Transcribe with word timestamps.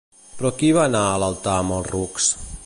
Però 0.37 0.49
qui 0.61 0.69
va 0.77 0.85
anar 0.89 1.03
a 1.11 1.19
l'altar 1.25 1.55
amb 1.59 1.77
els 1.77 1.93
rucs? 1.93 2.33